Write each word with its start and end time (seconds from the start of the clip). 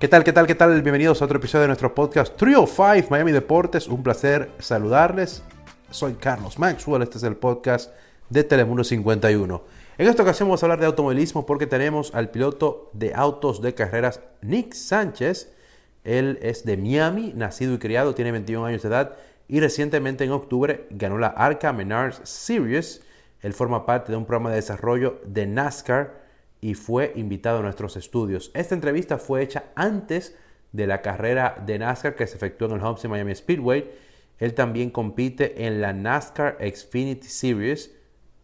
¿Qué 0.00 0.08
tal, 0.08 0.24
qué 0.24 0.32
tal, 0.32 0.46
qué 0.46 0.54
tal? 0.54 0.80
Bienvenidos 0.80 1.20
a 1.20 1.26
otro 1.26 1.36
episodio 1.36 1.60
de 1.60 1.66
nuestro 1.66 1.94
podcast 1.94 2.34
Trio 2.34 2.66
5 2.66 3.08
Miami 3.10 3.32
Deportes. 3.32 3.86
Un 3.86 4.02
placer 4.02 4.50
saludarles. 4.58 5.42
Soy 5.90 6.14
Carlos 6.14 6.58
Maxwell, 6.58 7.02
este 7.02 7.18
es 7.18 7.24
el 7.24 7.36
podcast 7.36 7.92
de 8.30 8.42
Telemundo 8.42 8.82
51. 8.82 9.62
En 9.98 10.08
esta 10.08 10.22
ocasión 10.22 10.48
vamos 10.48 10.62
a 10.62 10.66
hablar 10.66 10.80
de 10.80 10.86
automovilismo 10.86 11.44
porque 11.44 11.66
tenemos 11.66 12.14
al 12.14 12.30
piloto 12.30 12.88
de 12.94 13.12
autos 13.12 13.60
de 13.60 13.74
carreras 13.74 14.22
Nick 14.40 14.72
Sánchez. 14.72 15.52
Él 16.02 16.38
es 16.40 16.64
de 16.64 16.78
Miami, 16.78 17.34
nacido 17.36 17.74
y 17.74 17.78
criado, 17.78 18.14
tiene 18.14 18.32
21 18.32 18.64
años 18.64 18.80
de 18.80 18.88
edad 18.88 19.16
y 19.48 19.60
recientemente 19.60 20.24
en 20.24 20.30
octubre 20.30 20.86
ganó 20.88 21.18
la 21.18 21.26
Arca 21.26 21.74
Menards 21.74 22.22
Series. 22.24 23.02
Él 23.42 23.52
forma 23.52 23.84
parte 23.84 24.12
de 24.12 24.16
un 24.16 24.24
programa 24.24 24.48
de 24.48 24.56
desarrollo 24.56 25.20
de 25.26 25.46
NASCAR 25.46 26.19
y 26.60 26.74
fue 26.74 27.12
invitado 27.16 27.58
a 27.58 27.62
nuestros 27.62 27.96
estudios. 27.96 28.50
Esta 28.54 28.74
entrevista 28.74 29.18
fue 29.18 29.42
hecha 29.42 29.64
antes 29.74 30.36
de 30.72 30.86
la 30.86 31.02
carrera 31.02 31.62
de 31.64 31.78
NASCAR 31.78 32.14
que 32.14 32.26
se 32.26 32.36
efectuó 32.36 32.68
en 32.68 32.74
el 32.74 32.82
Homestead 32.82 33.10
Miami 33.10 33.34
Speedway. 33.34 33.90
Él 34.38 34.54
también 34.54 34.90
compite 34.90 35.66
en 35.66 35.80
la 35.80 35.92
NASCAR 35.92 36.58
Xfinity 36.60 37.28
Series, 37.28 37.94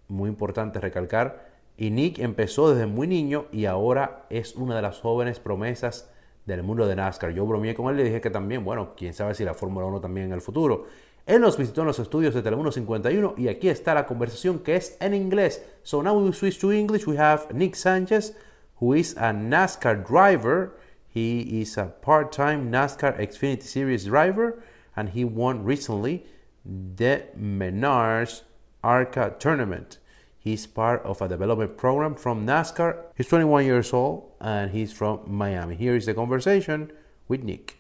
muy 0.09 0.29
importante 0.29 0.81
recalcar. 0.81 1.47
Y 1.77 1.91
Nick 1.91 2.19
empezó 2.19 2.71
desde 2.71 2.87
muy 2.87 3.07
niño 3.07 3.47
y 3.53 3.67
ahora 3.67 4.27
es 4.31 4.57
una 4.57 4.77
de 4.77 4.83
las 4.83 5.01
jóvenes 5.01 5.41
promesas 5.41 6.11
del 6.47 6.63
mundo 6.63 6.87
de 6.87 6.97
NASCAR. 6.97 7.33
Yo 7.33 7.45
bromeé 7.45 7.75
con 7.75 7.89
él 7.89 7.97
y 7.97 7.99
le 7.99 8.05
dije 8.05 8.21
que 8.21 8.31
también, 8.31 8.65
bueno, 8.65 8.95
quién 8.97 9.13
sabe 9.13 9.35
si 9.35 9.45
la 9.45 9.53
Fórmula 9.53 9.87
1 9.87 10.01
también 10.01 10.27
en 10.27 10.33
el 10.33 10.41
futuro. 10.41 10.87
Él 11.27 11.41
nos 11.41 11.59
visitó 11.59 11.81
en 11.81 11.89
los 11.89 11.99
estudios 11.99 12.35
de 12.35 12.43
Telemundo 12.43 12.71
51 12.71 13.35
y 13.37 13.49
aquí 13.49 13.69
está 13.69 13.95
la 13.95 14.07
conversación 14.07 14.61
que 14.61 14.77
es 14.77 14.97
en 15.01 15.13
inglés. 15.13 15.61
So 15.83 16.01
now 16.01 16.17
we 16.17 16.33
switch 16.33 16.61
to 16.61 16.73
English. 16.73 17.05
We 17.05 17.17
have 17.19 17.53
Nick 17.53 17.75
Sanchez, 17.75 18.37
who 18.81 18.95
is 18.95 19.17
a 19.17 19.33
NASCAR 19.33 20.07
driver. 20.07 20.79
He 21.09 21.61
is 21.61 21.77
a 21.77 21.87
part-time 22.01 22.71
NASCAR 22.71 23.19
Xfinity 23.19 23.65
Series 23.65 24.05
driver 24.05 24.63
and 24.95 25.09
he 25.09 25.25
won 25.25 25.65
recently 25.65 26.25
the 26.65 27.25
Menards 27.37 28.43
ARCA 28.85 29.35
tournament. 29.41 29.99
He's 30.39 30.65
part 30.65 31.03
of 31.03 31.21
a 31.21 31.27
development 31.27 31.77
program 31.77 32.15
from 32.15 32.47
NASCAR. 32.47 32.99
He's 33.17 33.27
21 33.27 33.65
years 33.65 33.93
old 33.93 34.31
and 34.41 34.71
he's 34.71 34.93
from 34.93 35.23
Miami. 35.27 35.75
Here 35.75 35.97
is 35.97 36.07
the 36.07 36.15
conversation 36.15 36.93
with 37.27 37.43
Nick. 37.43 37.76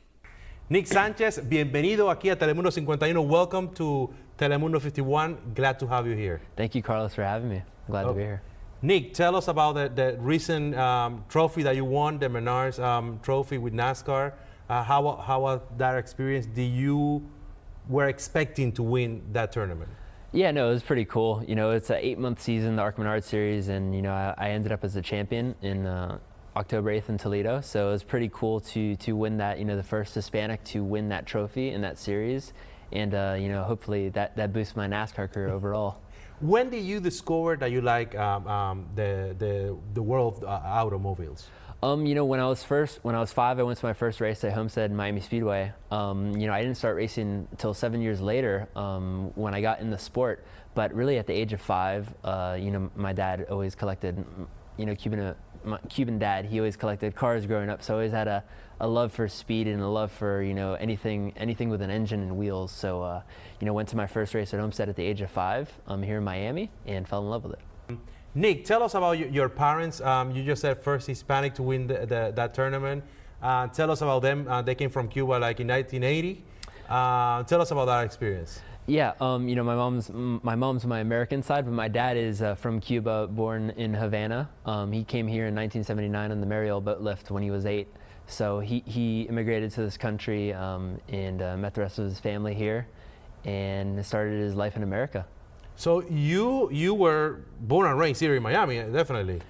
Nick 0.68 0.86
Sánchez, 0.88 1.40
bienvenido 1.48 2.10
aquí 2.10 2.28
a 2.30 2.36
Telemundo 2.36 2.72
51. 2.72 3.20
Welcome 3.20 3.68
to 3.74 4.10
Telemundo 4.36 4.80
51. 4.80 5.38
Glad 5.54 5.78
to 5.78 5.86
have 5.86 6.08
you 6.08 6.16
here. 6.16 6.40
Thank 6.56 6.74
you, 6.74 6.82
Carlos, 6.82 7.14
for 7.14 7.22
having 7.22 7.48
me. 7.48 7.56
I'm 7.58 7.90
glad 7.92 8.04
Oh. 8.06 8.08
to 8.08 8.14
be 8.14 8.22
here. 8.22 8.42
Nick, 8.82 9.14
tell 9.14 9.36
us 9.36 9.46
about 9.48 9.74
the, 9.76 9.88
the 9.94 10.16
recent 10.18 10.74
um, 10.76 11.24
trophy 11.28 11.62
that 11.62 11.76
you 11.76 11.84
won, 11.84 12.18
the 12.18 12.26
Menards 12.28 12.82
um, 12.82 13.20
trophy 13.22 13.58
with 13.58 13.72
NASCAR. 13.74 14.32
Uh, 14.68 14.82
how, 14.82 15.16
how 15.24 15.40
was 15.40 15.60
that 15.78 15.96
experience? 15.96 16.46
Did 16.46 16.72
you 16.72 17.22
were 17.88 18.08
expecting 18.08 18.72
to 18.72 18.82
win 18.82 19.22
that 19.32 19.52
tournament? 19.52 19.90
Yeah, 20.32 20.50
no, 20.50 20.68
it 20.68 20.72
was 20.72 20.82
pretty 20.82 21.04
cool. 21.04 21.44
You 21.46 21.54
know, 21.54 21.70
it's 21.70 21.90
an 21.90 21.98
eight-month 22.00 22.42
season, 22.42 22.74
the 22.76 22.82
Arc 22.82 22.98
Menard 22.98 23.22
Series, 23.22 23.68
and 23.68 23.94
you 23.94 24.02
know, 24.02 24.12
I, 24.12 24.34
I 24.36 24.50
ended 24.50 24.72
up 24.72 24.82
as 24.84 24.96
a 24.96 25.00
champion 25.02 25.54
in 25.62 25.86
uh, 25.86 26.18
October 26.56 26.90
8th 26.90 27.08
in 27.10 27.18
Toledo. 27.18 27.60
So 27.60 27.88
it 27.88 27.92
was 27.92 28.02
pretty 28.02 28.30
cool 28.32 28.60
to 28.60 28.96
to 28.96 29.12
win 29.14 29.36
that. 29.38 29.58
You 29.58 29.64
know, 29.64 29.76
the 29.76 29.82
first 29.82 30.14
Hispanic 30.14 30.64
to 30.64 30.82
win 30.82 31.10
that 31.10 31.26
trophy 31.26 31.70
in 31.70 31.82
that 31.82 31.98
series, 31.98 32.52
and 32.92 33.14
uh, 33.14 33.36
you 33.38 33.48
know, 33.48 33.62
hopefully 33.64 34.08
that 34.10 34.36
that 34.36 34.52
boosts 34.52 34.74
my 34.74 34.88
NASCAR 34.88 35.30
career 35.32 35.48
overall. 35.48 36.00
When 36.40 36.68
did 36.68 36.84
you 36.84 37.00
discover 37.00 37.56
that 37.56 37.70
you 37.70 37.80
like 37.80 38.14
um, 38.14 38.46
um, 38.46 38.86
the, 38.94 39.34
the, 39.38 39.74
the 39.94 40.02
world 40.02 40.44
of 40.44 40.44
uh, 40.44 40.60
automobiles? 40.66 41.48
Um, 41.82 42.04
you 42.04 42.14
know, 42.14 42.26
when 42.26 42.40
I 42.40 42.46
was 42.46 42.62
first, 42.62 42.98
when 43.02 43.14
I 43.14 43.20
was 43.20 43.32
five, 43.32 43.58
I 43.58 43.62
went 43.62 43.78
to 43.78 43.86
my 43.86 43.94
first 43.94 44.20
race 44.20 44.44
at 44.44 44.52
Homestead 44.52 44.92
Miami 44.92 45.20
Speedway. 45.20 45.72
Um, 45.90 46.36
you 46.36 46.46
know, 46.46 46.52
I 46.52 46.60
didn't 46.60 46.76
start 46.76 46.96
racing 46.96 47.48
until 47.50 47.72
seven 47.72 48.02
years 48.02 48.20
later 48.20 48.68
um, 48.76 49.32
when 49.34 49.54
I 49.54 49.62
got 49.62 49.80
in 49.80 49.90
the 49.90 49.98
sport. 49.98 50.44
But 50.74 50.92
really, 50.92 51.16
at 51.16 51.26
the 51.26 51.32
age 51.32 51.54
of 51.54 51.60
five, 51.60 52.12
uh, 52.22 52.58
you 52.60 52.70
know, 52.70 52.90
my 52.96 53.14
dad 53.14 53.46
always 53.50 53.74
collected, 53.74 54.22
you 54.76 54.84
know, 54.84 54.94
Cuban, 54.94 55.20
uh, 55.20 55.34
my 55.66 55.78
Cuban 55.88 56.18
dad. 56.18 56.46
He 56.46 56.58
always 56.58 56.76
collected 56.76 57.14
cars 57.14 57.44
growing 57.46 57.68
up, 57.68 57.82
so 57.82 57.94
I 57.94 57.96
always 57.96 58.12
had 58.12 58.28
a, 58.28 58.44
a 58.80 58.86
love 58.86 59.12
for 59.12 59.28
speed 59.28 59.66
and 59.66 59.82
a 59.82 59.88
love 59.88 60.12
for 60.12 60.42
you 60.42 60.54
know 60.54 60.74
anything, 60.74 61.32
anything 61.36 61.68
with 61.68 61.82
an 61.82 61.90
engine 61.90 62.20
and 62.20 62.36
wheels. 62.36 62.72
So, 62.72 63.02
uh, 63.02 63.22
you 63.60 63.66
know, 63.66 63.72
went 63.72 63.88
to 63.90 63.96
my 63.96 64.06
first 64.06 64.34
race 64.34 64.54
at 64.54 64.60
Homestead 64.60 64.88
at 64.88 64.96
the 64.96 65.04
age 65.04 65.20
of 65.20 65.30
five 65.30 65.70
um, 65.86 66.02
here 66.02 66.18
in 66.18 66.24
Miami 66.24 66.70
and 66.86 67.06
fell 67.06 67.20
in 67.20 67.30
love 67.30 67.44
with 67.44 67.54
it. 67.54 67.98
Nick, 68.34 68.66
tell 68.66 68.82
us 68.82 68.94
about 68.94 69.12
your, 69.32 69.48
parents. 69.48 70.00
Um, 70.02 70.30
you 70.30 70.44
just 70.44 70.60
said 70.60 70.82
first 70.82 71.06
Hispanic 71.06 71.54
to 71.54 71.62
win 71.62 71.86
the, 71.86 72.00
the, 72.06 72.32
that 72.36 72.52
tournament. 72.52 73.02
Uh, 73.42 73.66
tell 73.68 73.90
us 73.90 74.02
about 74.02 74.20
them. 74.20 74.46
Uh, 74.46 74.60
they 74.60 74.74
came 74.74 74.90
from 74.90 75.08
Cuba 75.08 75.32
like 75.32 75.58
in 75.58 75.68
1980. 75.68 76.44
Uh, 76.86 77.42
tell 77.44 77.62
us 77.62 77.70
about 77.70 77.86
that 77.86 78.04
experience. 78.04 78.60
Yeah, 78.88 79.14
um, 79.20 79.48
you 79.48 79.56
know, 79.56 79.64
my 79.64 79.74
mom's 79.74 80.10
my 80.12 80.54
mom's 80.54 80.86
my 80.86 81.00
American 81.00 81.42
side, 81.42 81.64
but 81.64 81.74
my 81.74 81.88
dad 81.88 82.16
is 82.16 82.40
uh, 82.40 82.54
from 82.54 82.80
Cuba, 82.80 83.26
born 83.26 83.70
in 83.70 83.92
Havana. 83.94 84.48
Um, 84.64 84.92
he 84.92 85.02
came 85.02 85.26
here 85.26 85.46
in 85.48 85.56
1979 85.56 86.30
on 86.30 86.40
the 86.40 86.46
Mariel 86.46 86.80
boat 86.80 87.00
lift 87.00 87.32
when 87.32 87.42
he 87.42 87.50
was 87.50 87.66
eight. 87.66 87.88
So 88.28 88.60
he, 88.60 88.84
he 88.86 89.22
immigrated 89.22 89.72
to 89.72 89.80
this 89.80 89.96
country 89.96 90.52
um, 90.52 91.00
and 91.08 91.42
uh, 91.42 91.56
met 91.56 91.74
the 91.74 91.80
rest 91.80 91.98
of 91.98 92.04
his 92.04 92.20
family 92.20 92.54
here, 92.54 92.86
and 93.44 94.04
started 94.06 94.40
his 94.40 94.54
life 94.54 94.76
in 94.76 94.84
America. 94.84 95.26
So 95.74 96.02
you 96.02 96.70
you 96.70 96.94
were 96.94 97.40
born 97.60 97.88
and 97.88 97.98
raised 97.98 98.20
here 98.20 98.36
in 98.36 98.42
Miami, 98.42 98.76
definitely. 98.76 99.40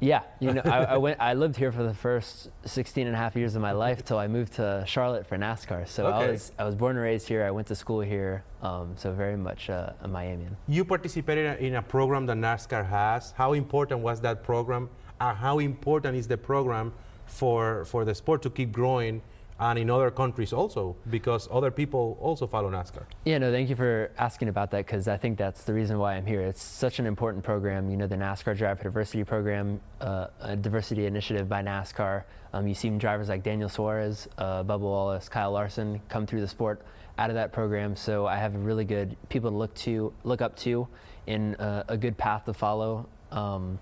Yeah, 0.00 0.22
you 0.38 0.52
know, 0.52 0.62
I, 0.64 0.84
I 0.84 0.96
went. 0.96 1.20
I 1.20 1.34
lived 1.34 1.56
here 1.56 1.72
for 1.72 1.82
the 1.82 1.94
first 1.94 2.50
16 2.64 3.06
and 3.06 3.16
a 3.16 3.18
half 3.18 3.34
years 3.34 3.56
of 3.56 3.62
my 3.62 3.72
life 3.72 4.04
till 4.04 4.18
I 4.18 4.28
moved 4.28 4.52
to 4.54 4.84
Charlotte 4.86 5.26
for 5.26 5.36
NASCAR. 5.36 5.88
So 5.88 6.06
I 6.06 6.30
was 6.30 6.52
I 6.58 6.64
was 6.64 6.74
born 6.74 6.96
and 6.96 7.04
raised 7.04 7.26
here. 7.26 7.44
I 7.44 7.50
went 7.50 7.66
to 7.68 7.74
school 7.74 8.00
here. 8.00 8.44
Um, 8.62 8.94
so 8.96 9.12
very 9.12 9.36
much 9.36 9.70
uh, 9.70 9.92
a 10.02 10.08
Miamian. 10.08 10.54
You 10.68 10.84
participated 10.84 11.60
in 11.60 11.74
a 11.74 11.82
program 11.82 12.26
that 12.26 12.36
NASCAR 12.36 12.88
has. 12.88 13.32
How 13.32 13.54
important 13.54 14.00
was 14.00 14.20
that 14.20 14.44
program? 14.44 14.88
And 15.20 15.36
how 15.36 15.58
important 15.58 16.16
is 16.16 16.28
the 16.28 16.36
program 16.36 16.92
for 17.26 17.84
for 17.84 18.04
the 18.04 18.14
sport 18.14 18.42
to 18.42 18.50
keep 18.50 18.70
growing 18.72 19.22
and 19.60 19.78
in 19.78 19.90
other 19.90 20.10
countries 20.10 20.52
also 20.52 20.96
because 21.10 21.48
other 21.50 21.70
people 21.70 22.16
also 22.20 22.46
follow 22.46 22.70
NASCAR. 22.70 23.04
Yeah, 23.24 23.38
no, 23.38 23.50
thank 23.50 23.68
you 23.68 23.76
for 23.76 24.10
asking 24.16 24.48
about 24.48 24.70
that 24.70 24.86
because 24.86 25.08
I 25.08 25.16
think 25.16 25.36
that's 25.36 25.64
the 25.64 25.74
reason 25.74 25.98
why 25.98 26.14
I'm 26.14 26.26
here. 26.26 26.42
It's 26.42 26.62
such 26.62 26.98
an 26.98 27.06
important 27.06 27.44
program. 27.44 27.90
You 27.90 27.96
know, 27.96 28.06
the 28.06 28.16
NASCAR 28.16 28.56
Driver 28.56 28.84
Diversity 28.84 29.24
Program, 29.24 29.80
uh, 30.00 30.28
a 30.40 30.56
diversity 30.56 31.06
initiative 31.06 31.48
by 31.48 31.62
NASCAR. 31.62 32.24
Um, 32.52 32.68
you've 32.68 32.78
seen 32.78 32.98
drivers 32.98 33.28
like 33.28 33.42
Daniel 33.42 33.68
Suarez, 33.68 34.28
uh, 34.38 34.62
Bubba 34.62 34.80
Wallace, 34.80 35.28
Kyle 35.28 35.52
Larson 35.52 36.00
come 36.08 36.26
through 36.26 36.40
the 36.40 36.48
sport 36.48 36.82
out 37.18 37.30
of 37.30 37.34
that 37.34 37.52
program. 37.52 37.96
So 37.96 38.26
I 38.26 38.36
have 38.36 38.54
really 38.54 38.84
good 38.84 39.16
people 39.28 39.50
to 39.50 39.56
look 39.56 39.74
to, 39.76 40.12
look 40.22 40.40
up 40.40 40.56
to, 40.58 40.86
in 41.26 41.56
uh, 41.56 41.84
a 41.88 41.96
good 41.96 42.16
path 42.16 42.44
to 42.44 42.54
follow, 42.54 43.08
um, 43.32 43.78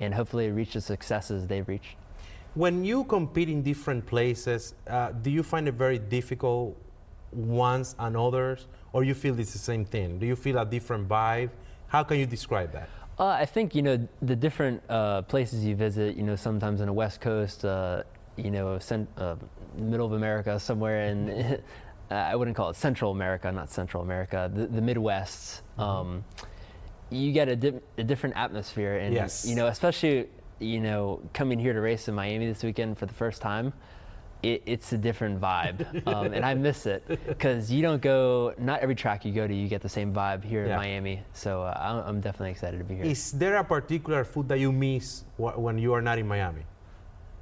and 0.00 0.12
hopefully 0.12 0.50
reach 0.50 0.74
the 0.74 0.80
successes 0.80 1.46
they've 1.46 1.66
reached. 1.66 1.96
When 2.54 2.84
you 2.84 3.04
compete 3.04 3.48
in 3.48 3.62
different 3.62 4.06
places, 4.06 4.74
uh, 4.88 5.12
do 5.12 5.30
you 5.30 5.42
find 5.42 5.68
it 5.68 5.74
very 5.74 5.98
difficult 5.98 6.76
ones 7.32 7.94
and 7.98 8.16
others, 8.16 8.66
or 8.92 9.04
you 9.04 9.14
feel 9.14 9.38
it's 9.38 9.52
the 9.52 9.58
same 9.58 9.84
thing? 9.84 10.18
Do 10.18 10.26
you 10.26 10.34
feel 10.34 10.58
a 10.58 10.66
different 10.66 11.08
vibe? 11.08 11.50
How 11.86 12.02
can 12.02 12.18
you 12.18 12.26
describe 12.26 12.72
that? 12.72 12.88
Uh, 13.18 13.26
I 13.26 13.44
think 13.44 13.74
you 13.74 13.82
know 13.82 14.08
the 14.22 14.34
different 14.34 14.82
uh, 14.88 15.22
places 15.22 15.64
you 15.64 15.76
visit. 15.76 16.16
You 16.16 16.24
know, 16.24 16.36
sometimes 16.36 16.80
on 16.80 16.86
the 16.88 16.92
West 16.92 17.20
Coast, 17.20 17.64
uh, 17.64 18.02
you 18.36 18.50
know, 18.50 18.78
cent- 18.78 19.08
uh, 19.16 19.36
middle 19.76 20.06
of 20.06 20.12
America, 20.12 20.58
somewhere 20.58 21.04
in 21.06 21.60
I 22.10 22.34
wouldn't 22.34 22.56
call 22.56 22.70
it 22.70 22.76
Central 22.76 23.12
America, 23.12 23.52
not 23.52 23.70
Central 23.70 24.02
America, 24.02 24.50
the, 24.52 24.66
the 24.66 24.80
Midwest. 24.80 25.62
Um, 25.78 26.24
you 27.10 27.30
get 27.32 27.48
a, 27.48 27.54
di- 27.54 27.80
a 27.98 28.02
different 28.02 28.36
atmosphere, 28.36 28.96
and 28.98 29.14
Yes. 29.14 29.46
you 29.46 29.54
know, 29.54 29.68
especially 29.68 30.26
you 30.60 30.80
know, 30.80 31.20
coming 31.32 31.58
here 31.58 31.72
to 31.72 31.80
race 31.80 32.06
in 32.08 32.14
Miami 32.14 32.46
this 32.46 32.62
weekend 32.62 32.98
for 32.98 33.06
the 33.06 33.14
first 33.14 33.42
time. 33.42 33.72
It, 34.42 34.62
it's 34.64 34.90
a 34.94 34.96
different 34.98 35.38
vibe, 35.38 36.06
um, 36.06 36.32
and 36.32 36.46
I 36.46 36.54
miss 36.54 36.86
it 36.86 37.06
because 37.26 37.70
you 37.70 37.82
don't 37.82 38.00
go. 38.00 38.54
Not 38.58 38.80
every 38.80 38.94
track 38.94 39.26
you 39.26 39.32
go 39.32 39.46
to, 39.46 39.52
you 39.54 39.68
get 39.68 39.82
the 39.82 39.88
same 39.88 40.14
vibe 40.14 40.42
here 40.44 40.64
Yeah. 40.66 40.72
in 40.74 40.78
Miami. 40.78 41.22
So 41.34 41.62
uh, 41.62 41.76
I'm, 41.78 42.08
I'm 42.08 42.20
definitely 42.22 42.52
excited 42.52 42.78
to 42.78 42.84
be 42.84 42.94
here. 42.96 43.04
Is 43.04 43.32
there 43.32 43.56
a 43.56 43.64
particular 43.64 44.24
food 44.24 44.48
that 44.48 44.58
you 44.58 44.72
miss 44.72 45.24
wh- 45.36 45.58
when 45.58 45.76
you 45.76 45.92
are 45.92 46.00
not 46.00 46.18
in 46.18 46.26
Miami? 46.26 46.62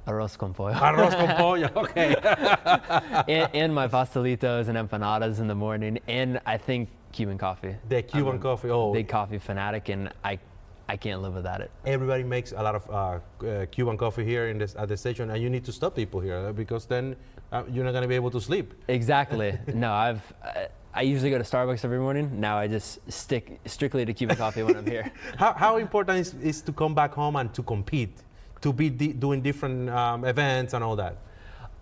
Arroz 0.07 0.37
con 0.37 0.53
pollo. 0.53 0.73
Arroz 0.73 1.13
con 1.15 1.35
pollo. 1.37 1.69
Okay. 1.73 2.15
and, 3.29 3.49
and 3.55 3.73
my 3.75 3.87
pastelitos 3.87 4.67
and 4.67 4.77
empanadas 4.77 5.39
in 5.39 5.47
the 5.47 5.55
morning, 5.55 5.99
and 6.09 6.41
I 6.45 6.57
think 6.57 6.89
Cuban 7.13 7.37
coffee. 7.37 7.75
The 7.87 8.01
Cuban 8.01 8.35
I'm 8.35 8.41
coffee. 8.41 8.69
Oh, 8.69 8.91
Big 8.91 9.07
coffee 9.07 9.37
fanatic, 9.37 9.87
and 9.87 10.11
I, 10.21 10.37
I 10.89 10.97
can't 10.97 11.21
live 11.21 11.35
without 11.35 11.61
it. 11.61 11.69
everybody 11.85 12.23
makes 12.23 12.51
a 12.51 12.63
lot 12.67 12.75
of 12.75 12.89
uh, 12.89 12.95
uh, 13.45 13.65
Cuban 13.67 13.95
coffee 13.95 14.25
here 14.25 14.47
in 14.49 14.57
this, 14.57 14.75
at 14.75 14.87
the 14.89 14.97
station, 14.97 15.29
and 15.29 15.39
you 15.43 15.49
need 15.49 15.63
to 15.65 15.71
stop 15.71 15.95
people 15.95 16.19
here 16.19 16.37
uh, 16.37 16.51
because 16.51 16.87
then 16.87 17.15
uh, 17.51 17.63
you're 17.71 17.85
not 17.85 17.91
going 17.91 18.01
to 18.01 18.07
be 18.07 18.15
able 18.15 18.31
to 18.31 18.41
sleep. 18.41 18.73
Exactly. 18.87 19.57
no, 19.73 19.93
I've. 19.93 20.33
I, 20.43 20.67
I 20.91 21.01
usually 21.03 21.29
go 21.29 21.37
to 21.37 21.43
Starbucks 21.43 21.85
every 21.85 21.99
morning. 21.99 22.39
Now 22.39 22.57
I 22.57 22.67
just 22.67 22.99
stick 23.11 23.59
strictly 23.65 24.03
to 24.05 24.13
Cuban 24.13 24.35
coffee 24.35 24.63
when 24.63 24.75
I'm 24.75 24.87
here. 24.87 25.11
How, 25.37 25.53
how 25.53 25.77
important 25.77 26.17
is, 26.17 26.33
is 26.41 26.61
to 26.63 26.73
come 26.73 26.95
back 26.95 27.13
home 27.13 27.35
and 27.35 27.53
to 27.53 27.61
compete, 27.61 28.15
to 28.61 28.73
be 28.73 28.89
di- 28.89 29.13
doing 29.13 29.39
different 29.43 29.91
um, 29.91 30.25
events 30.25 30.73
and 30.73 30.83
all 30.83 30.95
that? 30.95 31.17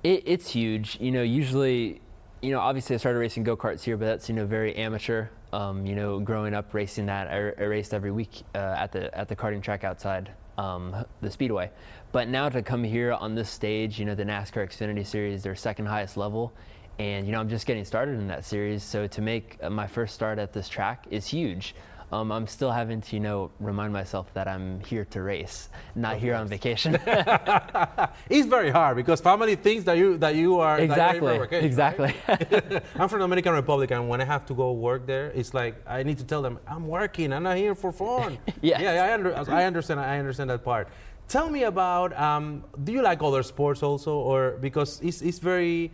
It, 0.04 0.24
it's 0.26 0.50
huge. 0.50 0.98
You 1.00 1.12
know, 1.12 1.24
usually, 1.24 2.02
you 2.42 2.52
know, 2.52 2.60
obviously 2.60 2.96
I 2.96 3.00
started 3.00 3.20
racing 3.20 3.46
go 3.46 3.56
karts 3.56 3.84
here, 3.84 3.96
but 3.96 4.06
that's 4.08 4.28
you 4.28 4.36
know 4.36 4.46
very 4.46 4.76
amateur. 4.76 5.30
Um, 5.54 5.86
you 5.86 5.96
know, 5.96 6.20
growing 6.20 6.54
up 6.54 6.74
racing 6.74 7.06
that, 7.06 7.28
I, 7.28 7.36
I 7.36 7.66
raced 7.66 7.94
every 7.94 8.12
week 8.12 8.44
uh, 8.54 8.58
at 8.58 8.92
the 8.92 9.16
at 9.18 9.30
the 9.30 9.36
karting 9.36 9.62
track 9.62 9.84
outside 9.84 10.32
um, 10.58 11.06
the 11.22 11.32
speedway. 11.32 11.72
But 12.12 12.28
now 12.28 12.50
to 12.50 12.62
come 12.62 12.84
here 12.84 13.14
on 13.14 13.36
this 13.36 13.50
stage, 13.50 14.00
you 14.00 14.06
know, 14.06 14.16
the 14.16 14.26
NASCAR 14.26 14.68
Xfinity 14.68 15.06
Series, 15.06 15.44
their 15.44 15.56
second 15.56 15.86
highest 15.86 16.18
level, 16.18 16.54
and 17.00 17.26
you 17.26 17.32
know, 17.32 17.40
I'm 17.40 17.50
just 17.50 17.66
getting 17.66 17.86
started 17.86 18.20
in 18.20 18.28
that 18.28 18.44
series. 18.44 18.84
So 18.84 19.08
to 19.08 19.22
make 19.22 19.58
uh, 19.62 19.70
my 19.70 19.88
first 19.88 20.16
start 20.16 20.40
at 20.40 20.54
this 20.54 20.68
track 20.68 21.06
is 21.12 21.28
huge. 21.28 21.76
Um, 22.10 22.32
I'm 22.32 22.48
still 22.48 22.72
having 22.72 23.02
to, 23.02 23.16
you 23.18 23.20
know, 23.20 23.52
remind 23.60 23.92
myself 23.92 24.34
that 24.34 24.48
I'm 24.48 24.80
here 24.80 25.04
to 25.12 25.22
race, 25.22 25.68
not 25.94 26.16
Of 26.16 26.22
here 26.22 26.34
course. 26.34 26.42
on 26.42 26.48
vacation. 26.48 26.94
it's 28.30 28.48
very 28.48 28.70
hard 28.70 28.96
because 28.96 29.20
family 29.20 29.56
thinks 29.56 29.84
that 29.84 29.98
you 29.98 30.18
that 30.20 30.36
you 30.36 30.58
are 30.60 30.80
exactly. 30.80 31.38
vacation, 31.38 31.66
Exactly. 31.66 32.16
right? 32.30 32.84
I'm 32.96 33.10
from 33.10 33.20
the 33.20 33.26
Dominican 33.26 33.54
Republic, 33.54 33.92
and 33.92 34.08
when 34.08 34.22
I 34.22 34.26
have 34.26 34.46
to 34.46 34.54
go 34.54 34.72
work 34.72 35.06
there, 35.06 35.32
it's 35.36 35.54
like 35.54 35.76
I 35.86 36.04
need 36.04 36.18
to 36.20 36.24
tell 36.24 36.42
them 36.42 36.60
I'm 36.66 36.88
working. 36.88 37.34
I'm 37.34 37.44
not 37.44 37.58
here 37.58 37.76
for 37.76 37.92
fun. 37.92 38.38
Yes. 38.62 38.82
Yeah, 38.82 39.04
I, 39.06 39.14
under, 39.14 39.36
I 39.52 39.66
understand. 39.66 40.00
I 40.00 40.18
understand 40.18 40.50
that 40.50 40.64
part. 40.64 40.88
Tell 41.28 41.50
me 41.50 41.64
about. 41.64 42.18
Um, 42.18 42.64
do 42.86 42.94
you 42.94 43.02
like 43.02 43.22
other 43.22 43.44
sports 43.44 43.84
also, 43.84 44.16
or 44.16 44.52
because 44.62 45.02
it's 45.02 45.22
it's 45.22 45.40
very. 45.40 45.92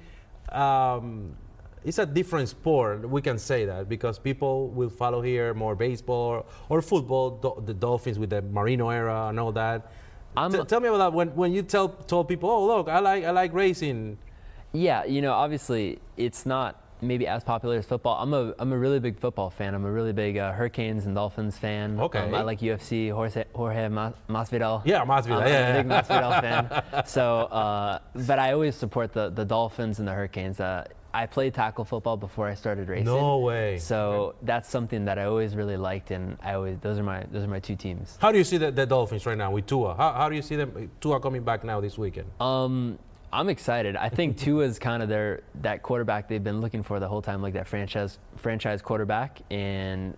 Um, 0.52 1.36
it's 1.86 2.00
a 2.00 2.06
different 2.06 2.50
sport. 2.50 3.08
We 3.08 3.22
can 3.22 3.38
say 3.38 3.66
that 3.66 3.90
because 3.90 4.20
people 4.20 4.70
will 4.70 4.90
follow 4.90 5.22
here 5.22 5.54
more 5.54 5.76
baseball 5.76 6.46
or, 6.70 6.82
football. 6.82 7.32
Do, 7.32 7.64
the 7.66 7.74
Dolphins 7.74 8.20
with 8.20 8.30
the 8.30 8.42
Marino 8.42 8.90
era 8.90 9.28
and 9.28 9.40
all 9.40 9.52
that. 9.54 9.92
T- 10.52 10.64
tell 10.64 10.80
me 10.80 10.88
about 10.88 10.98
that 10.98 11.14
when, 11.14 11.36
when 11.36 11.54
you 11.54 11.62
tell 11.62 11.90
told 11.90 12.28
people, 12.28 12.50
oh 12.50 12.66
look, 12.66 12.90
I 12.90 13.00
like 13.00 13.24
I 13.24 13.32
like 13.32 13.54
racing. 13.54 14.18
Yeah, 14.72 15.06
you 15.06 15.22
know, 15.22 15.34
obviously 15.34 16.00
it's 16.18 16.46
not 16.46 16.84
maybe 17.04 17.28
as 17.28 17.44
popular 17.44 17.78
as 17.78 17.86
football. 17.86 18.18
I'm 18.20 18.34
a 18.34 18.54
I'm 18.58 18.74
a 18.74 18.78
really 18.78 19.00
big 19.00 19.20
football 19.20 19.50
fan. 19.50 19.76
I'm 19.76 19.86
a 19.86 19.92
really 19.92 20.14
big 20.14 20.38
uh, 20.38 20.52
Hurricanes 20.54 21.06
and 21.06 21.14
Dolphins 21.14 21.58
fan. 21.58 22.00
Okay. 22.00 22.20
Um, 22.20 22.34
I 22.34 22.42
like 22.42 22.62
UFC. 22.62 23.12
Jorge, 23.12 23.44
Jorge 23.54 23.90
Mas- 23.90 24.14
Masvidal. 24.28 24.82
Yeah, 24.86 25.06
Masvidal, 25.06 25.42
I'm, 25.42 25.48
yeah, 25.48 25.70
I'm 25.70 25.76
a 25.76 25.84
big 25.84 25.92
yeah. 25.92 26.02
Masvidal 26.02 26.42
fan. 26.42 27.04
So, 27.06 27.42
uh, 27.44 28.00
but 28.28 28.40
I 28.40 28.54
always 28.54 28.76
support 28.76 29.14
the 29.14 29.30
the 29.30 29.46
Dolphins 29.46 30.00
and 30.00 30.08
the 30.08 30.14
Hurricanes. 30.14 30.60
Uh, 30.60 30.86
I 31.14 31.28
played 31.28 31.54
tackle 31.54 31.86
football 31.86 32.18
before 32.18 32.48
I 32.48 32.56
started 32.56 32.90
racing. 32.90 33.06
No 33.06 33.38
way. 33.38 33.78
So 33.78 34.36
that's 34.42 34.68
something 34.70 35.06
that 35.06 35.20
I 35.20 35.26
always 35.26 35.56
really 35.56 35.78
liked, 35.78 36.10
and 36.10 36.38
I 36.42 36.54
always 36.54 36.80
those 36.80 36.98
are 36.98 37.04
my 37.04 37.24
those 37.32 37.44
are 37.44 37.48
my 37.48 37.60
two 37.60 37.76
teams. 37.76 38.18
How 38.20 38.32
do 38.32 38.40
you 38.40 38.44
see 38.44 38.58
the, 38.58 38.72
the 38.72 38.86
Dolphins 38.86 39.26
right 39.26 39.38
now 39.38 39.52
with 39.52 39.68
Tua? 39.68 39.96
How, 39.96 40.14
how 40.14 40.30
do 40.30 40.36
you 40.36 40.42
see 40.42 40.56
them? 40.56 40.90
Tua 41.02 41.20
coming 41.20 41.44
back 41.44 41.64
now 41.64 41.80
this 41.82 41.98
weekend. 41.98 42.32
Um, 42.42 42.98
I'm 43.32 43.50
excited. 43.50 43.96
I 43.96 44.10
think 44.10 44.38
Tua 44.38 44.66
is 44.66 44.80
kind 44.80 45.04
of 45.04 45.10
their 45.10 45.44
that 45.62 45.84
quarterback 45.84 46.28
they've 46.28 46.44
been 46.44 46.62
looking 46.62 46.82
for 46.82 47.00
the 47.00 47.08
whole 47.08 47.22
time, 47.22 47.42
like 47.42 47.54
that 47.54 47.68
franchise 47.68 48.18
franchise 48.36 48.82
quarterback, 48.82 49.42
and 49.52 50.18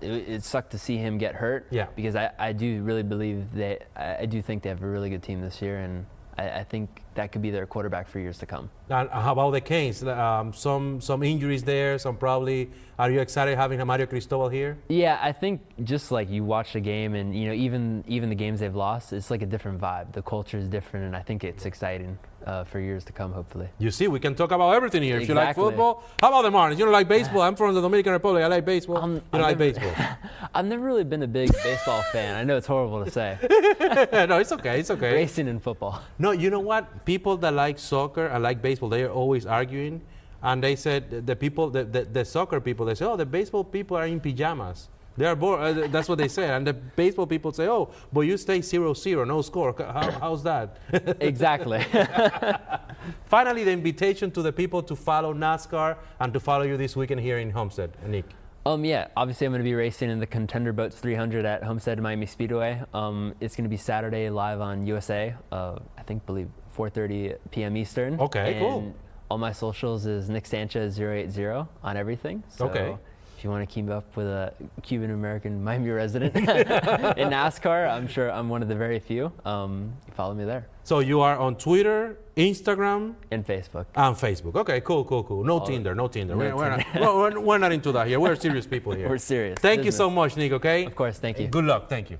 it, 0.00 0.28
it 0.28 0.44
sucked 0.44 0.72
to 0.72 0.78
see 0.78 0.96
him 0.96 1.18
get 1.18 1.36
hurt. 1.36 1.68
Yeah. 1.70 1.86
Because 1.94 2.16
I, 2.16 2.30
I 2.38 2.52
do 2.52 2.82
really 2.82 3.04
believe 3.04 3.52
that 3.54 3.86
I, 3.96 4.22
I 4.22 4.26
do 4.26 4.42
think 4.42 4.64
they 4.64 4.70
have 4.70 4.82
a 4.82 4.88
really 4.88 5.10
good 5.10 5.22
team 5.22 5.40
this 5.40 5.62
year, 5.62 5.78
and 5.78 6.06
I, 6.38 6.60
I 6.60 6.64
think 6.64 7.02
that 7.14 7.30
could 7.30 7.42
be 7.42 7.50
their 7.50 7.66
quarterback 7.66 8.08
for 8.08 8.18
years 8.18 8.38
to 8.38 8.46
come. 8.46 8.70
And 8.88 9.08
how 9.10 9.32
about 9.32 9.50
the 9.50 9.60
Canes? 9.60 10.02
Um, 10.02 10.52
some 10.52 11.00
some 11.00 11.22
injuries 11.22 11.62
there. 11.62 11.98
Some 11.98 12.16
probably. 12.16 12.70
Are 12.98 13.10
you 13.10 13.20
excited 13.20 13.56
having 13.56 13.80
a 13.80 13.84
Mario 13.84 14.06
Cristobal 14.06 14.48
here? 14.48 14.78
Yeah, 14.88 15.18
I 15.20 15.32
think 15.32 15.60
just 15.82 16.12
like 16.12 16.30
you 16.30 16.44
watch 16.44 16.72
the 16.72 16.80
game, 16.80 17.14
and 17.14 17.34
you 17.34 17.46
know, 17.46 17.54
even 17.54 18.04
even 18.06 18.28
the 18.28 18.34
games 18.34 18.60
they've 18.60 18.74
lost, 18.74 19.12
it's 19.12 19.30
like 19.30 19.42
a 19.42 19.46
different 19.46 19.80
vibe. 19.80 20.12
The 20.12 20.22
culture 20.22 20.58
is 20.58 20.68
different, 20.68 21.06
and 21.06 21.16
I 21.16 21.22
think 21.22 21.44
it's 21.44 21.66
exciting 21.66 22.18
uh, 22.46 22.64
for 22.64 22.80
years 22.80 23.04
to 23.04 23.12
come. 23.12 23.32
Hopefully. 23.32 23.68
You 23.78 23.90
see, 23.90 24.08
we 24.08 24.20
can 24.20 24.34
talk 24.34 24.50
about 24.52 24.74
everything 24.74 25.02
here. 25.02 25.18
If 25.18 25.28
you 25.28 25.34
like 25.34 25.50
Exactly. 25.50 25.64
football, 25.64 26.02
how 26.20 26.28
about 26.28 26.42
the 26.42 26.50
Marlins? 26.56 26.78
You 26.78 26.84
don't 26.84 26.92
like 26.92 27.08
baseball? 27.08 27.42
I'm 27.42 27.56
from 27.56 27.74
the 27.74 27.80
Dominican 27.80 28.12
Republic. 28.12 28.42
I 28.42 28.46
like 28.48 28.64
baseball. 28.64 28.98
Um, 28.98 29.14
you 29.14 29.22
don't 29.32 29.42
like 29.42 29.58
never- 29.58 29.72
baseball? 29.80 29.92
I've 30.54 30.66
never 30.66 30.84
really 30.84 31.04
been 31.04 31.22
a 31.22 31.26
big 31.26 31.52
baseball 31.62 32.02
fan. 32.12 32.36
I 32.36 32.44
know 32.44 32.56
it's 32.56 32.66
horrible 32.66 33.04
to 33.04 33.10
say. 33.10 33.38
no, 34.28 34.38
it's 34.38 34.52
okay. 34.52 34.80
It's 34.80 34.90
okay. 34.90 35.12
Racing 35.14 35.48
and 35.48 35.62
football. 35.62 36.00
No, 36.18 36.30
you 36.32 36.50
know 36.50 36.60
what? 36.60 37.04
People 37.04 37.36
that 37.38 37.54
like 37.54 37.78
soccer 37.78 38.26
and 38.26 38.42
like 38.42 38.60
baseball, 38.62 38.88
they 38.88 39.02
are 39.04 39.10
always 39.10 39.46
arguing. 39.46 40.02
And 40.42 40.62
they 40.62 40.74
said 40.76 41.10
the- 41.10 41.20
the 41.20 41.36
people, 41.36 41.70
the, 41.70 41.84
the, 41.84 42.04
the 42.04 42.24
soccer 42.24 42.60
people, 42.60 42.86
they 42.86 42.94
say, 42.94 43.04
oh, 43.04 43.16
the 43.16 43.26
baseball 43.26 43.64
people 43.64 43.96
are 43.96 44.06
in 44.06 44.20
pajamas. 44.20 44.88
They 45.16 45.26
are 45.26 45.36
bored. 45.36 45.60
Uh, 45.60 45.86
that's 45.88 46.08
what 46.08 46.18
they 46.18 46.28
say. 46.28 46.48
And 46.48 46.66
the 46.66 46.72
baseball 46.72 47.26
people 47.26 47.52
say, 47.52 47.68
oh, 47.68 47.90
but 48.12 48.22
you 48.22 48.36
stay 48.36 48.60
0 48.62 48.94
0, 48.94 49.24
no 49.24 49.42
score. 49.42 49.74
How, 49.78 50.10
how's 50.12 50.42
that? 50.44 50.78
exactly. 51.20 51.84
Finally, 53.24 53.64
the 53.64 53.72
invitation 53.72 54.30
to 54.32 54.42
the 54.42 54.52
people 54.52 54.82
to 54.84 54.96
follow 54.96 55.34
NASCAR 55.34 55.96
and 56.20 56.32
to 56.32 56.40
follow 56.40 56.62
you 56.64 56.76
this 56.76 56.96
weekend 56.96 57.20
here 57.20 57.38
in 57.38 57.50
Homestead, 57.50 57.90
Nick. 58.06 58.24
um, 58.64 58.84
yeah, 58.84 59.08
obviously 59.16 59.46
I'm 59.46 59.52
going 59.52 59.60
to 59.60 59.64
be 59.64 59.74
racing 59.74 60.08
in 60.10 60.18
the 60.20 60.26
Contender 60.26 60.72
Boats 60.72 60.96
300 60.98 61.44
at 61.44 61.64
Homestead 61.64 62.00
Miami 62.00 62.26
Speedway. 62.26 62.80
Um, 62.94 63.34
it's 63.40 63.56
going 63.56 63.64
to 63.64 63.70
be 63.70 63.76
Saturday 63.76 64.30
live 64.30 64.60
on 64.60 64.86
USA. 64.86 65.34
Uh, 65.50 65.78
I 65.98 66.02
think 66.02 66.24
believe 66.26 66.48
4:30 66.76 67.38
p.m. 67.50 67.76
Eastern. 67.76 68.20
Okay, 68.20 68.58
cool. 68.60 68.94
All 69.30 69.38
my 69.38 69.52
socials 69.52 70.06
is 70.06 70.28
Nick 70.30 70.46
Sanchez 70.46 71.00
080 71.00 71.66
on 71.82 71.96
everything. 71.96 72.44
So 72.48 72.66
Okay. 72.68 72.96
If 73.42 73.44
you 73.46 73.50
want 73.50 73.68
to 73.68 73.74
keep 73.74 73.90
up 73.90 74.16
with 74.16 74.28
a 74.28 74.54
Cuban 74.82 75.10
American 75.10 75.64
Miami 75.68 75.90
resident 75.90 76.36
in 76.36 76.44
NASCAR, 76.44 77.90
I'm 77.90 78.06
sure 78.06 78.30
I'm 78.30 78.48
one 78.48 78.62
of 78.62 78.68
the 78.68 78.76
very 78.76 79.00
few. 79.00 79.32
Um, 79.44 79.94
follow 80.14 80.32
me 80.32 80.44
there 80.44 80.68
So 80.84 81.00
you 81.00 81.20
are 81.22 81.36
on 81.36 81.56
Twitter, 81.56 82.18
Instagram, 82.36 83.16
and 83.32 83.44
Facebook. 83.44 83.86
and 83.96 84.14
Facebook. 84.14 84.54
Okay, 84.54 84.80
cool, 84.82 85.04
cool, 85.04 85.24
cool. 85.24 85.42
No 85.42 85.58
All- 85.58 85.66
Tinder, 85.66 85.92
no 85.92 86.06
Tinder. 86.06 86.36
no 86.36 86.38
we're, 86.38 86.54
we're 86.54 86.76
Tinder. 86.76 87.00
Not, 87.00 87.16
we're, 87.16 87.40
we're 87.40 87.58
not 87.58 87.72
into 87.72 87.90
that 87.90 88.06
here. 88.06 88.20
We're 88.20 88.36
serious 88.36 88.64
people 88.64 88.92
here. 88.94 89.08
We're 89.10 89.18
serious. 89.18 89.58
Thank 89.58 89.84
you 89.84 89.90
so 89.90 90.08
much, 90.08 90.36
Nick, 90.36 90.52
okay? 90.52 90.84
Of 90.84 90.94
course, 90.94 91.18
thank 91.18 91.40
you. 91.40 91.48
Good 91.48 91.64
luck. 91.64 91.88
Thank 91.88 92.10
you. 92.10 92.18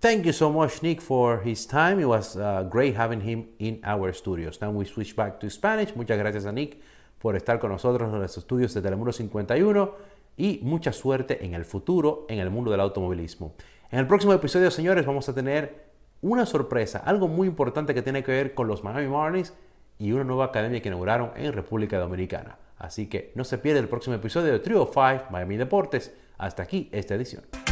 Thank 0.00 0.24
you 0.24 0.32
so 0.32 0.50
much, 0.50 0.82
Nick, 0.82 1.02
for 1.02 1.40
his 1.40 1.66
time. 1.66 2.00
It 2.00 2.08
was 2.08 2.38
uh, 2.38 2.62
great 2.62 2.96
having 2.96 3.20
him 3.20 3.48
in 3.58 3.80
our 3.84 4.14
studios. 4.14 4.62
Now 4.62 4.70
we 4.70 4.86
switch 4.86 5.14
back 5.14 5.38
to 5.40 5.50
Spanish. 5.50 5.94
Muchas 5.94 6.16
gracias 6.16 6.46
a 6.46 6.52
Nick 6.52 6.80
por 7.18 7.34
estar 7.34 7.58
con 7.58 7.70
nosotros 7.70 8.12
en 8.12 8.20
los 8.20 8.36
estudios 8.36 8.72
de 8.74 8.82
Telemundo 8.82 9.12
51 9.12 9.94
y 10.36 10.60
mucha 10.62 10.92
suerte 10.92 11.44
en 11.44 11.54
el 11.54 11.64
futuro 11.64 12.26
en 12.28 12.38
el 12.38 12.50
mundo 12.50 12.70
del 12.70 12.80
automovilismo. 12.80 13.54
En 13.90 13.98
el 13.98 14.06
próximo 14.06 14.32
episodio, 14.32 14.70
señores, 14.70 15.06
vamos 15.06 15.28
a 15.28 15.34
tener 15.34 15.86
una 16.22 16.46
sorpresa, 16.46 16.98
algo 16.98 17.28
muy 17.28 17.46
importante 17.48 17.94
que 17.94 18.02
tiene 18.02 18.22
que 18.22 18.32
ver 18.32 18.54
con 18.54 18.66
los 18.68 18.82
Miami 18.82 19.08
Marlins 19.08 19.54
y 19.98 20.12
una 20.12 20.24
nueva 20.24 20.46
academia 20.46 20.80
que 20.80 20.88
inauguraron 20.88 21.30
en 21.36 21.52
República 21.52 21.98
Dominicana. 21.98 22.58
Así 22.78 23.06
que 23.06 23.32
no 23.34 23.44
se 23.44 23.58
pierda 23.58 23.80
el 23.80 23.88
próximo 23.88 24.16
episodio 24.16 24.52
de 24.52 24.58
Trio 24.58 24.90
5 24.92 25.26
Miami 25.30 25.56
Deportes. 25.56 26.14
Hasta 26.38 26.62
aquí 26.62 26.88
esta 26.92 27.14
edición. 27.14 27.65